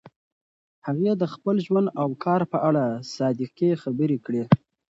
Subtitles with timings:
[0.85, 4.43] هغې د خپل ژوند او کار په اړه صادقې خبرې کړي.